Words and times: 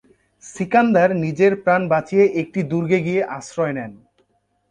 সিকান্দার 0.43 1.09
নিজের 1.23 1.53
প্রাণ 1.63 1.81
বাঁচিয়ে 1.91 2.25
একটি 2.41 2.59
দুর্গে 2.71 2.99
গিয়ে 3.05 3.21
আশ্রয় 3.37 3.73
নেন। 3.77 3.91